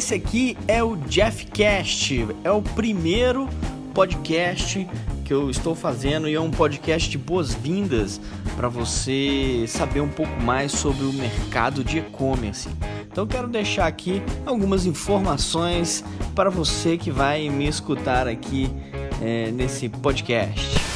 esse 0.00 0.14
aqui 0.14 0.56
é 0.66 0.82
o 0.82 0.96
Jeffcast, 1.10 2.26
é 2.42 2.50
o 2.50 2.62
primeiro 2.62 3.46
podcast 3.92 4.88
que 5.26 5.30
eu 5.30 5.50
estou 5.50 5.74
fazendo 5.74 6.26
e 6.26 6.32
é 6.32 6.40
um 6.40 6.50
podcast 6.50 7.10
de 7.10 7.18
boas-vindas 7.18 8.18
para 8.56 8.66
você 8.66 9.66
saber 9.68 10.00
um 10.00 10.08
pouco 10.08 10.40
mais 10.40 10.72
sobre 10.72 11.04
o 11.04 11.12
mercado 11.12 11.84
de 11.84 11.98
e-commerce. 11.98 12.70
Então 13.12 13.26
quero 13.26 13.46
deixar 13.46 13.86
aqui 13.86 14.22
algumas 14.46 14.86
informações 14.86 16.02
para 16.34 16.48
você 16.48 16.96
que 16.96 17.10
vai 17.10 17.50
me 17.50 17.68
escutar 17.68 18.26
aqui 18.26 18.70
é, 19.20 19.50
nesse 19.50 19.90
podcast. 19.90 20.89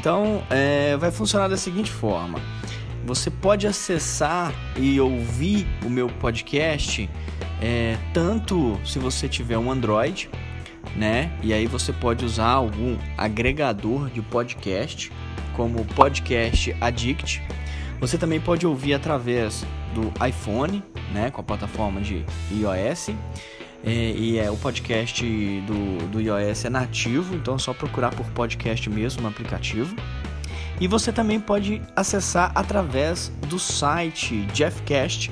Então, 0.00 0.42
é, 0.48 0.96
vai 0.96 1.10
funcionar 1.10 1.46
da 1.48 1.58
seguinte 1.58 1.90
forma: 1.90 2.40
você 3.04 3.30
pode 3.30 3.66
acessar 3.66 4.50
e 4.74 4.98
ouvir 4.98 5.66
o 5.84 5.90
meu 5.90 6.08
podcast 6.08 7.06
é, 7.60 7.98
tanto 8.14 8.80
se 8.82 8.98
você 8.98 9.28
tiver 9.28 9.58
um 9.58 9.70
Android, 9.70 10.30
né? 10.96 11.30
E 11.42 11.52
aí 11.52 11.66
você 11.66 11.92
pode 11.92 12.24
usar 12.24 12.48
algum 12.48 12.96
agregador 13.18 14.08
de 14.08 14.22
podcast, 14.22 15.12
como 15.54 15.82
o 15.82 15.84
Podcast 15.84 16.74
Addict. 16.80 17.42
Você 18.00 18.16
também 18.16 18.40
pode 18.40 18.66
ouvir 18.66 18.94
através 18.94 19.66
do 19.94 20.10
iPhone, 20.26 20.82
né? 21.12 21.30
Com 21.30 21.42
a 21.42 21.44
plataforma 21.44 22.00
de 22.00 22.24
iOS. 22.50 23.10
É, 23.84 24.12
e 24.12 24.38
é 24.38 24.50
o 24.50 24.56
podcast 24.56 25.24
do, 25.62 26.08
do 26.08 26.20
iOS 26.20 26.66
é 26.66 26.70
nativo, 26.70 27.34
então 27.34 27.54
é 27.54 27.58
só 27.58 27.72
procurar 27.72 28.14
por 28.14 28.26
podcast 28.26 28.88
mesmo 28.90 29.22
no 29.22 29.28
aplicativo. 29.28 29.96
E 30.80 30.86
você 30.86 31.12
também 31.12 31.38
pode 31.38 31.82
acessar 31.94 32.52
através 32.54 33.30
do 33.48 33.58
site 33.58 34.46
jeffcast.com.br 34.54 35.30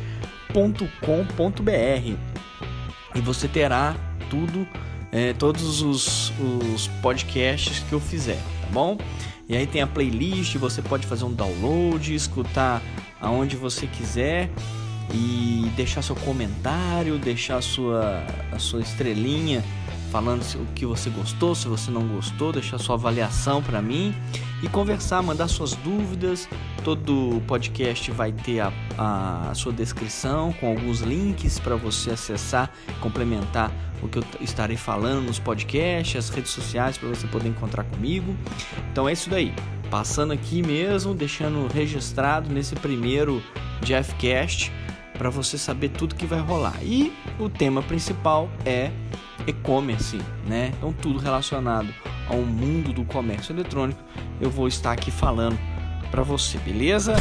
e 3.15 3.21
você 3.21 3.49
terá 3.49 3.97
tudo, 4.29 4.69
é, 5.11 5.33
todos 5.33 5.81
os, 5.83 6.33
os 6.39 6.89
podcasts 7.03 7.81
que 7.81 7.93
eu 7.93 8.01
fizer, 8.01 8.37
tá 8.37 8.69
bom? 8.71 8.99
E 9.49 9.57
aí 9.57 9.67
tem 9.67 9.81
a 9.81 9.87
playlist, 9.87 10.57
você 10.57 10.83
pode 10.83 11.07
fazer 11.07 11.25
um 11.25 11.33
download, 11.33 12.15
escutar 12.15 12.83
aonde 13.19 13.57
você 13.57 13.87
quiser 13.87 14.51
e 15.13 15.71
deixar 15.77 16.03
seu 16.03 16.17
comentário, 16.17 17.19
deixar 17.19 17.63
sua, 17.63 18.23
a 18.53 18.59
sua 18.59 18.81
estrelinha 18.81 19.65
falando 20.11 20.43
o 20.55 20.67
que 20.75 20.87
você 20.87 21.11
gostou, 21.11 21.55
se 21.55 21.69
você 21.69 21.91
não 21.91 22.07
gostou, 22.07 22.53
deixar 22.53 22.79
sua 22.79 22.95
avaliação 22.95 23.63
para 23.63 23.81
mim 23.81 24.15
e 24.63 24.69
conversar, 24.69 25.23
mandar 25.23 25.49
suas 25.49 25.75
dúvidas. 25.75 26.49
Todo 26.83 27.43
podcast 27.47 28.11
vai 28.11 28.33
ter 28.33 28.61
a, 28.61 28.73
a 29.51 29.55
sua 29.55 29.73
descrição 29.73 30.53
com 30.55 30.69
alguns 30.69 31.01
links 31.01 31.59
para 31.59 31.77
você 31.77 32.11
acessar, 32.11 32.71
complementar 33.01 33.71
o 34.03 34.09
que 34.09 34.19
eu 34.19 34.25
estarei 34.41 34.77
falando 34.77 35.27
nos 35.27 35.39
podcasts, 35.39 36.17
as 36.17 36.31
redes 36.31 36.53
sociais 36.53 36.97
para 36.97 37.09
você 37.09 37.27
poder 37.27 37.49
encontrar 37.49 37.85
comigo. 37.85 38.35
Então 38.91 39.09
é 39.09 39.13
isso 39.13 39.29
daí. 39.29 39.53
Passando 39.91 40.33
aqui 40.33 40.63
mesmo, 40.63 41.15
deixando 41.15 41.67
registrado 41.73 42.51
nesse 42.51 42.75
primeiro 42.77 43.43
Jeffcast 43.83 44.73
para 45.19 45.29
você 45.29 45.59
saber 45.59 45.89
tudo 45.89 46.15
que 46.15 46.25
vai 46.25 46.39
rolar. 46.39 46.79
E 46.81 47.13
o 47.39 47.49
tema 47.49 47.83
principal 47.83 48.49
é 48.65 48.93
e-commerce, 49.47 50.19
né? 50.47 50.73
Então 50.79 50.93
tudo 50.93 51.19
relacionado 51.19 51.93
ao 52.29 52.39
mundo 52.39 52.93
do 52.93 53.05
comércio 53.05 53.53
eletrônico, 53.53 54.01
eu 54.41 54.49
vou 54.49 54.69
estar 54.69 54.93
aqui 54.93 55.11
falando 55.11 55.59
para 56.11 56.23
você, 56.23 56.57
beleza? 56.59 57.17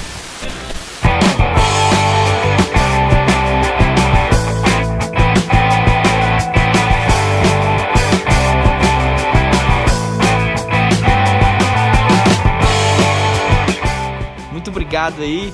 Muito 14.52 14.70
obrigado 14.70 15.22
aí 15.22 15.54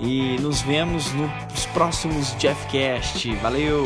e 0.00 0.38
nos 0.40 0.62
vemos 0.62 1.12
nos 1.12 1.66
próximos 1.66 2.34
Jeffcast. 2.38 3.34
Valeu! 3.36 3.84